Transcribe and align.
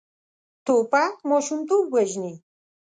توپک 0.65 1.13
ماشومتوب 1.29 1.83
وژني. 1.93 2.33